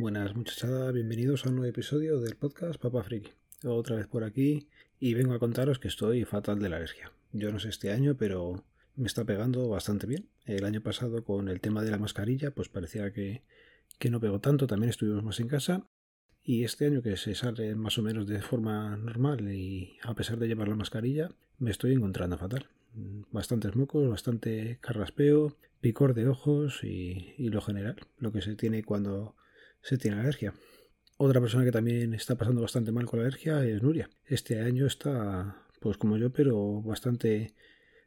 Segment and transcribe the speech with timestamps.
[0.00, 3.32] Buenas muchachada, bienvenidos a un nuevo episodio del podcast Papa Friki.
[3.66, 4.66] Otra vez por aquí
[4.98, 7.12] y vengo a contaros que estoy fatal de la alergia.
[7.32, 8.64] Yo no sé este año, pero
[8.96, 10.26] me está pegando bastante bien.
[10.46, 13.42] El año pasado con el tema de la mascarilla, pues parecía que,
[13.98, 15.86] que no pegó tanto, también estuvimos más en casa.
[16.42, 20.38] Y este año que se sale más o menos de forma normal y a pesar
[20.38, 22.70] de llevar la mascarilla, me estoy encontrando fatal.
[23.32, 28.82] Bastantes mocos, bastante carraspeo, picor de ojos y, y lo general, lo que se tiene
[28.82, 29.34] cuando
[29.82, 30.54] se tiene alergia.
[31.16, 34.08] Otra persona que también está pasando bastante mal con la alergia es Nuria.
[34.24, 37.54] Este año está, pues como yo, pero bastante,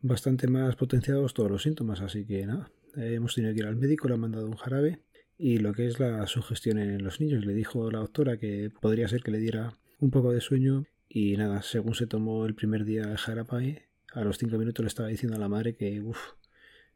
[0.00, 4.08] bastante más potenciados todos los síntomas, así que nada, hemos tenido que ir al médico,
[4.08, 5.00] le han mandado un jarabe
[5.36, 7.44] y lo que es la sugestión en los niños.
[7.44, 11.36] Le dijo la doctora que podría ser que le diera un poco de sueño y
[11.36, 15.08] nada, según se tomó el primer día el jarabe, a los cinco minutos le estaba
[15.08, 16.02] diciendo a la madre que,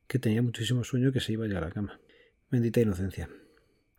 [0.06, 2.00] que tenía muchísimo sueño que se iba ya a la cama.
[2.50, 3.28] Bendita inocencia.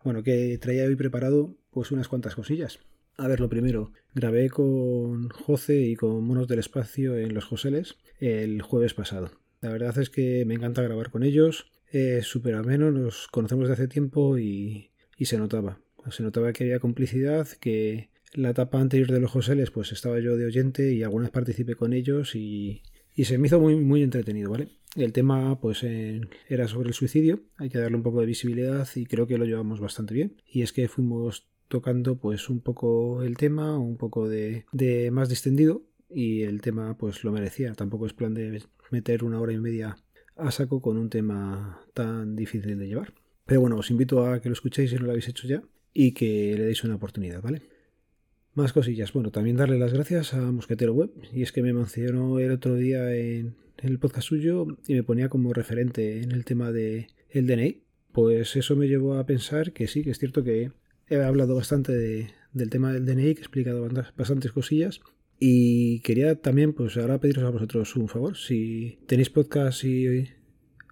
[0.03, 2.79] Bueno, que traía hoy preparado pues unas cuantas cosillas.
[3.17, 7.97] A ver, lo primero, grabé con José y con Monos del Espacio en Los Joseles
[8.19, 9.31] el jueves pasado.
[9.61, 13.73] La verdad es que me encanta grabar con ellos, es súper ameno, nos conocemos de
[13.73, 15.79] hace tiempo y, y, se notaba.
[16.11, 20.37] Se notaba que había complicidad, que la etapa anterior de Los Joseles pues estaba yo
[20.37, 22.83] de oyente y algunas participé con ellos y,
[23.19, 24.69] y se me hizo muy, muy entretenido, ¿vale?
[24.95, 29.07] El tema pues era sobre el suicidio, hay que darle un poco de visibilidad y
[29.07, 30.37] creo que lo llevamos bastante bien.
[30.49, 35.27] Y es que fuimos tocando pues un poco el tema, un poco de, de más
[35.27, 37.73] distendido y el tema pues lo merecía.
[37.73, 39.97] Tampoco es plan de meter una hora y media
[40.37, 43.13] a saco con un tema tan difícil de llevar.
[43.45, 45.61] Pero bueno, os invito a que lo escuchéis si no lo habéis hecho ya
[45.93, 47.63] y que le deis una oportunidad, ¿vale?
[48.59, 49.13] Más cosillas.
[49.13, 51.11] Bueno, también darle las gracias a Mosquetero Web.
[51.33, 55.29] Y es que me mencionó el otro día en, el podcast suyo y me ponía
[55.29, 57.83] como referente en el tema de el DNI.
[58.11, 60.73] Pues eso me llevó a pensar que sí, que es cierto que
[61.07, 61.93] he hablado bastante
[62.51, 64.99] del tema del DNI, que he explicado bastantes cosillas.
[65.39, 68.35] Y quería también, pues ahora pediros a vosotros un favor.
[68.35, 70.27] Si tenéis podcast y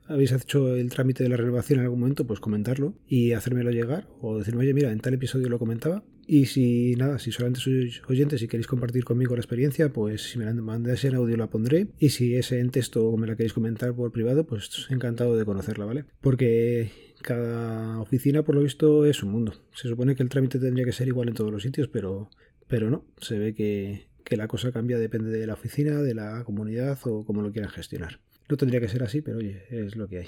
[0.05, 4.07] habéis hecho el trámite de la renovación en algún momento, pues comentarlo y hacérmelo llegar
[4.21, 6.05] o decirme, oye, mira, en tal episodio lo comentaba.
[6.29, 10.37] Y si nada, si solamente sois oyentes y queréis compartir conmigo la experiencia, pues si
[10.37, 11.87] me la mandáis en audio la pondré.
[11.99, 15.45] Y si es en texto o me la queréis comentar por privado, pues encantado de
[15.45, 16.03] conocerla, ¿vale?
[16.19, 19.53] Porque cada oficina, por lo visto, es un mundo.
[19.73, 22.29] Se supone que el trámite tendría que ser igual en todos los sitios, pero,
[22.67, 23.05] pero no.
[23.21, 27.23] Se ve que, que la cosa cambia, depende de la oficina, de la comunidad o
[27.23, 28.19] cómo lo quieran gestionar.
[28.49, 30.27] No tendría que ser así, pero oye, es lo que hay.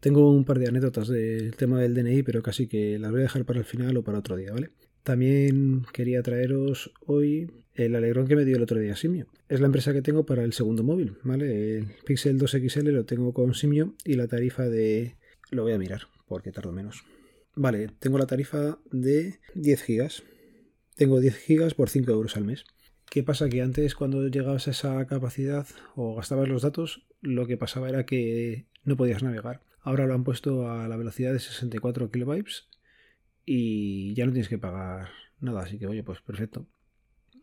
[0.00, 3.24] Tengo un par de anécdotas del tema del DNI, pero casi que las voy a
[3.24, 4.70] dejar para el final o para otro día, ¿vale?
[5.02, 9.26] También quería traeros hoy el alegrón que me dio el otro día Simio.
[9.48, 11.78] Es la empresa que tengo para el segundo móvil, ¿vale?
[11.78, 15.16] El Pixel 2XL lo tengo con Simio y la tarifa de...
[15.50, 17.04] Lo voy a mirar porque tardo menos.
[17.54, 20.22] Vale, tengo la tarifa de 10 gigas.
[20.96, 22.64] Tengo 10 gigas por 5 euros al mes.
[23.10, 23.48] ¿Qué pasa?
[23.48, 28.06] Que antes cuando llegabas a esa capacidad o gastabas los datos, lo que pasaba era
[28.06, 29.62] que no podías navegar.
[29.80, 32.68] Ahora lo han puesto a la velocidad de 64 kilobytes
[33.44, 35.08] y ya no tienes que pagar
[35.40, 35.62] nada.
[35.62, 36.66] Así que, oye, pues perfecto.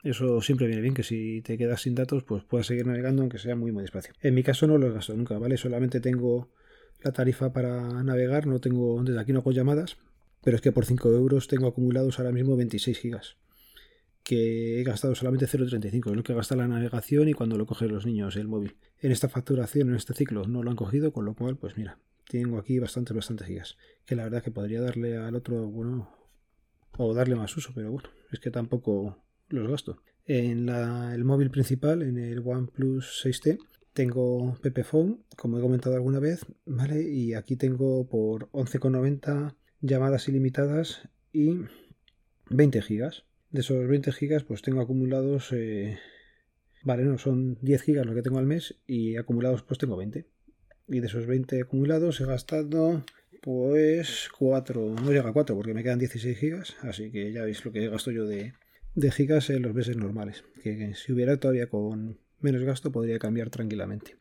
[0.04, 3.38] Eso siempre viene bien, que si te quedas sin datos, pues puedas seguir navegando aunque
[3.38, 4.14] sea muy muy despacio.
[4.22, 5.58] En mi caso no lo gasto nunca, ¿vale?
[5.58, 6.50] Solamente tengo
[7.04, 9.98] la tarifa para navegar, no tengo, desde aquí no hago llamadas,
[10.42, 13.38] pero es que por 5 euros tengo acumulados ahora mismo 26 gigas
[14.30, 17.88] que he gastado solamente 0,35, es lo que gasta la navegación y cuando lo cogen
[17.88, 18.76] los niños el móvil.
[19.02, 21.98] En esta facturación, en este ciclo, no lo han cogido, con lo cual, pues mira,
[22.30, 23.78] tengo aquí bastantes, bastantes gigas.
[24.06, 26.14] Que la verdad que podría darle al otro, bueno,
[26.98, 29.18] o darle más uso, pero bueno, es que tampoco
[29.50, 30.02] los gasto.
[30.26, 33.58] En el móvil principal, en el OnePlus 6T,
[33.94, 37.02] tengo Pepephone, como he comentado alguna vez, ¿vale?
[37.02, 41.62] Y aquí tengo por 11,90 llamadas ilimitadas y
[42.52, 43.26] 20 gigas.
[43.50, 45.52] De esos 20 gigas, pues tengo acumulados.
[45.52, 45.98] Eh,
[46.84, 50.28] vale, no, son 10 gigas lo que tengo al mes y acumulados, pues tengo 20.
[50.90, 53.04] Y de esos 20 acumulados he gastado,
[53.42, 54.96] pues 4.
[54.96, 56.76] No llega a 4 porque me quedan 16 gigas.
[56.82, 58.54] Así que ya veis lo que gasto yo de,
[58.96, 60.44] de gigas en los meses normales.
[60.64, 64.18] Que si hubiera todavía con menos gasto, podría cambiar tranquilamente.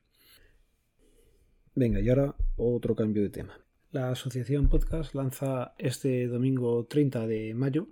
[1.74, 3.58] Venga, y ahora otro cambio de tema.
[3.90, 7.88] La Asociación Podcast lanza este domingo 30 de mayo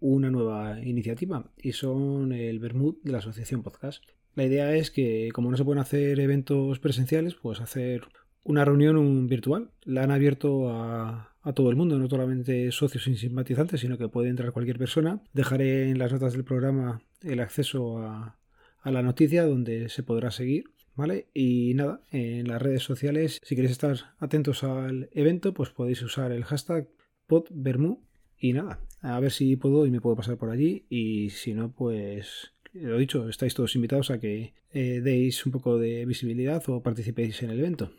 [0.00, 4.15] una nueva iniciativa y son el Bermud de la Asociación Podcast.
[4.36, 8.02] La idea es que, como no se pueden hacer eventos presenciales, pues hacer
[8.44, 9.70] una reunión virtual.
[9.82, 14.28] La han abierto a, todo el mundo, no solamente socios y simpatizantes, sino que puede
[14.28, 15.22] entrar cualquier persona.
[15.32, 18.36] Dejaré en las notas del programa el acceso a,
[18.84, 20.64] la noticia donde se podrá seguir.
[20.94, 21.28] ¿Vale?
[21.34, 26.32] Y nada, en las redes sociales, si queréis estar atentos al evento, pues podéis usar
[26.32, 26.88] el hashtag
[27.26, 28.02] PodBermú
[28.38, 30.86] Y nada, a ver si puedo y me puedo pasar por allí.
[30.88, 35.78] Y si no, pues lo dicho, estáis todos invitados a que eh, deis un poco
[35.78, 37.92] de visibilidad o participéis en el evento.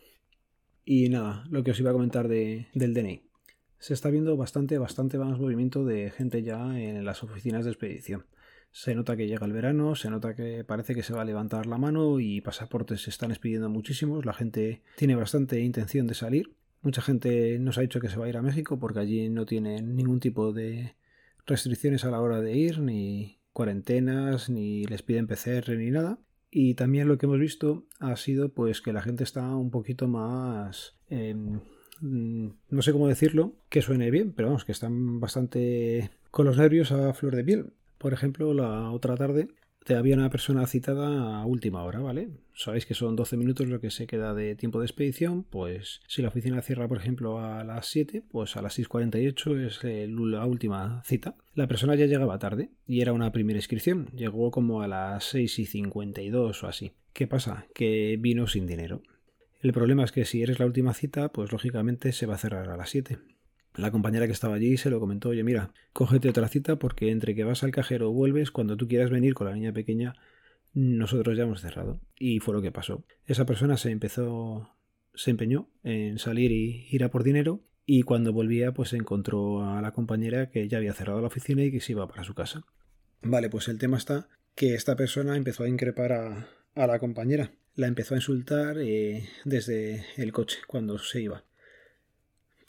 [0.85, 3.21] Y nada, lo que os iba a comentar de, del DNI.
[3.79, 8.25] Se está viendo bastante, bastante más movimiento de gente ya en las oficinas de expedición.
[8.71, 11.65] Se nota que llega el verano, se nota que parece que se va a levantar
[11.65, 14.25] la mano y pasaportes se están expidiendo muchísimos.
[14.25, 16.53] La gente tiene bastante intención de salir.
[16.81, 19.45] Mucha gente nos ha dicho que se va a ir a México porque allí no
[19.45, 20.95] tienen ningún tipo de
[21.45, 26.19] restricciones a la hora de ir, ni cuarentenas, ni les piden PCR ni nada.
[26.51, 30.07] Y también lo que hemos visto ha sido pues que la gente está un poquito
[30.07, 30.95] más...
[31.09, 31.59] Em,
[32.00, 36.92] no sé cómo decirlo, que suene bien, pero vamos, que están bastante con los nervios
[36.92, 37.74] a flor de piel.
[37.98, 39.48] Por ejemplo, la otra tarde
[39.95, 42.30] había una persona citada a última hora, ¿vale?
[42.54, 46.22] Sabéis que son 12 minutos lo que se queda de tiempo de expedición, pues si
[46.22, 51.01] la oficina cierra, por ejemplo, a las 7, pues a las 6.48 es la última
[51.06, 51.36] cita.
[51.54, 56.63] La persona ya llegaba tarde y era una primera inscripción, llegó como a las 6.52
[56.63, 56.94] o así.
[57.13, 57.66] ¿Qué pasa?
[57.74, 59.01] Que vino sin dinero.
[59.60, 62.69] El problema es que si eres la última cita, pues lógicamente se va a cerrar
[62.69, 63.18] a las 7.
[63.77, 67.35] La compañera que estaba allí se lo comentó, oye, mira, cógete otra cita porque entre
[67.35, 70.15] que vas al cajero o vuelves, cuando tú quieras venir con la niña pequeña,
[70.74, 72.01] nosotros ya hemos cerrado.
[72.18, 73.06] Y fue lo que pasó.
[73.25, 74.75] Esa persona se empezó,
[75.13, 79.81] se empeñó en salir y ir a por dinero y cuando volvía pues encontró a
[79.81, 82.65] la compañera que ya había cerrado la oficina y que se iba para su casa.
[83.21, 87.51] Vale, pues el tema está que esta persona empezó a increpar a, la compañera.
[87.75, 91.44] La empezó a insultar eh, desde el coche cuando se iba.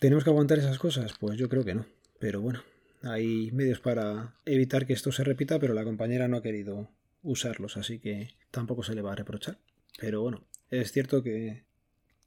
[0.01, 1.13] ¿Tenemos que aguantar esas cosas?
[1.19, 1.85] Pues yo creo que no.
[2.21, 2.63] Pero bueno,
[3.03, 6.89] hay medios para evitar que esto se repita, pero la compañera no ha querido
[7.23, 9.59] usarlos, así que tampoco se le va a reprochar.
[9.99, 11.65] Pero bueno, es cierto que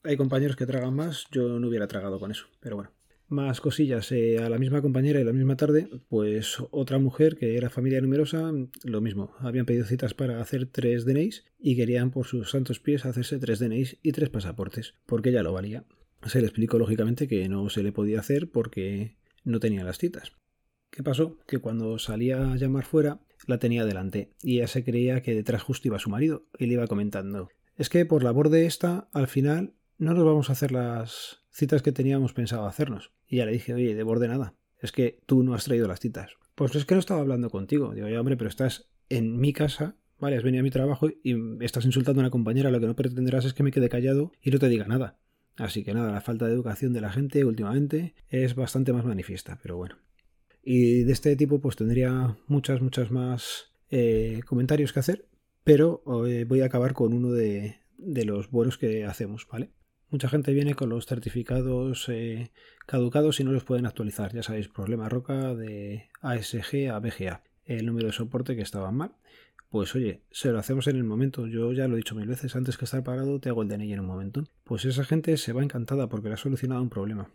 [0.03, 2.91] hay compañeros que tragan más, yo no hubiera tragado con eso, pero bueno.
[3.29, 7.55] Más cosillas, eh, a la misma compañera y la misma tarde, pues otra mujer que
[7.55, 8.51] era familia numerosa,
[8.83, 13.05] lo mismo, habían pedido citas para hacer tres DNIs y querían por sus santos pies
[13.05, 15.85] hacerse tres DNIs y tres pasaportes, porque ya lo valía
[16.25, 20.33] se le explicó lógicamente que no se le podía hacer porque no tenía las citas.
[20.89, 21.37] ¿Qué pasó?
[21.47, 25.63] Que cuando salía a llamar fuera, la tenía delante y ella se creía que detrás
[25.63, 27.49] justo iba su marido y le iba comentando
[27.81, 31.81] es que por la de esta, al final, no nos vamos a hacer las citas
[31.81, 33.11] que teníamos pensado hacernos.
[33.27, 35.99] Y ya le dije, oye, de borde nada, es que tú no has traído las
[35.99, 36.33] citas.
[36.53, 37.95] Pues es que no estaba hablando contigo.
[37.95, 41.35] Digo, ya hombre, pero estás en mi casa, vale, has venido a mi trabajo y
[41.63, 44.51] estás insultando a una compañera, lo que no pretenderás es que me quede callado y
[44.51, 45.17] no te diga nada.
[45.61, 49.59] Así que nada, la falta de educación de la gente últimamente es bastante más manifiesta,
[49.61, 49.95] pero bueno.
[50.63, 55.27] Y de este tipo pues tendría muchas, muchas más eh, comentarios que hacer,
[55.63, 59.69] pero eh, voy a acabar con uno de, los buenos que hacemos, ¿vale?
[60.09, 62.51] Mucha gente viene con los certificados eh,
[62.87, 64.33] caducados y no los pueden actualizar.
[64.33, 67.43] Ya sabéis, problema roca de ASG a BGA.
[67.65, 69.15] El número de soporte que estaba mal.
[69.71, 71.47] Pues oye, se lo hacemos en el momento.
[71.47, 73.93] Yo ya lo he dicho mil veces, antes que estar parado te hago el DNI
[73.93, 74.43] en un momento.
[74.65, 77.29] Pues esa gente se va encantada porque le ha solucionado un problema.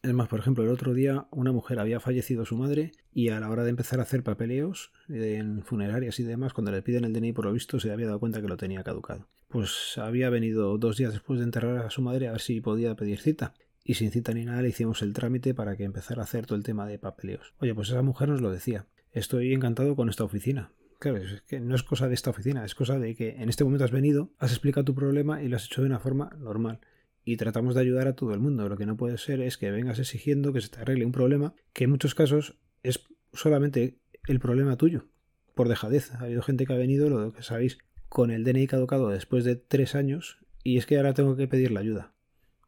[0.00, 3.40] Es más, por ejemplo, el otro día una mujer había fallecido su madre y a
[3.40, 7.12] la hora de empezar a hacer papeleos en funerarias y demás, cuando le piden el
[7.12, 9.26] DNI por lo visto se había dado cuenta que lo tenía caducado.
[9.48, 12.94] Pues había venido dos días después de enterrar a su madre a ver si podía
[12.94, 13.54] pedir cita.
[13.82, 16.56] Y sin cita ni nada le hicimos el trámite para que empezara a hacer todo
[16.56, 17.54] el tema de papeleos.
[17.58, 18.86] Oye, pues esa mujer nos lo decía.
[19.10, 20.70] Estoy encantado con esta oficina.
[21.02, 23.64] Claro, es que no es cosa de esta oficina, es cosa de que en este
[23.64, 26.78] momento has venido, has explicado tu problema y lo has hecho de una forma normal.
[27.24, 28.68] Y tratamos de ayudar a todo el mundo.
[28.68, 31.56] Lo que no puede ser es que vengas exigiendo que se te arregle un problema
[31.72, 35.08] que en muchos casos es solamente el problema tuyo,
[35.56, 36.12] por dejadez.
[36.14, 37.78] Ha habido gente que ha venido, lo que sabéis,
[38.08, 41.72] con el DNI caducado después de tres años y es que ahora tengo que pedir
[41.72, 42.14] la ayuda.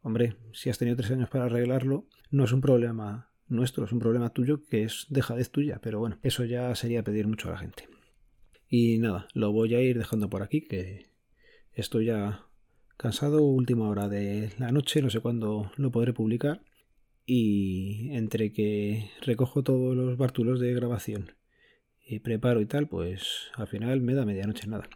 [0.01, 3.99] Hombre, si has tenido tres años para arreglarlo, no es un problema nuestro, es un
[3.99, 7.59] problema tuyo que es dejadez tuya, pero bueno, eso ya sería pedir mucho a la
[7.59, 7.94] gente.
[8.67, 11.05] Y nada, lo voy a ir dejando por aquí, que
[11.73, 12.45] estoy ya
[12.97, 16.63] cansado, última hora de la noche, no sé cuándo lo podré publicar.
[17.25, 21.31] Y entre que recojo todos los bártulos de grabación
[22.05, 24.87] y preparo y tal, pues al final me da medianoche nada.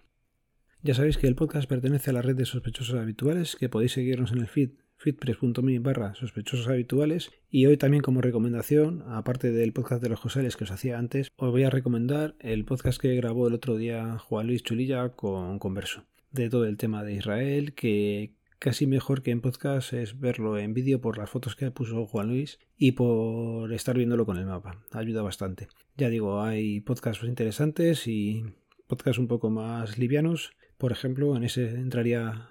[0.81, 4.31] Ya sabéis que el podcast pertenece a la red de sospechosos habituales, que podéis seguirnos
[4.31, 7.31] en el feed fitpress.me barra sospechosos habituales.
[7.49, 11.31] Y hoy también como recomendación, aparte del podcast de los Joseles que os hacía antes,
[11.37, 15.57] os voy a recomendar el podcast que grabó el otro día Juan Luis Chulilla con
[15.57, 20.57] Converso, de todo el tema de Israel, que casi mejor que en podcast es verlo
[20.57, 24.45] en vídeo por las fotos que puso Juan Luis y por estar viéndolo con el
[24.45, 25.69] mapa, ayuda bastante.
[25.95, 28.43] Ya digo, hay podcasts interesantes y
[28.87, 32.49] podcasts un poco más livianos, por ejemplo, en ese entraría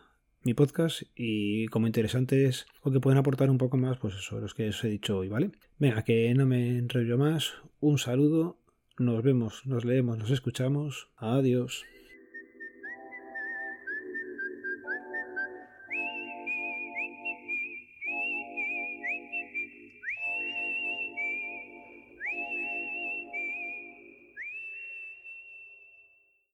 [0.49, 4.55] mi podcast y como interesantes o que pueden aportar un poco más, pues eso, los
[4.55, 5.51] que os he dicho hoy, ¿vale?
[5.79, 7.53] Venga, que no me enrollo más.
[7.81, 8.57] Un saludo,
[8.99, 11.11] nos vemos, nos leemos, nos escuchamos.
[11.17, 11.85] Adiós.